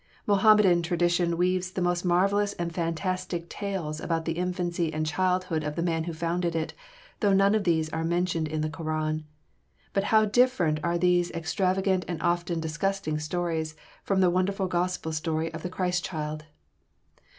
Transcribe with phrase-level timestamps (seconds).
[0.25, 5.75] Mohammedan tradition weaves the most marvelous and fantastic tales about the infancy and childhood of
[5.75, 6.73] the man who founded it,
[7.19, 9.25] though none of these are mentioned in the Koran.
[9.93, 15.53] But how different are these extravagant and often disgusting stories, from the wonderful Gospel story
[15.53, 16.45] of the Christ Child.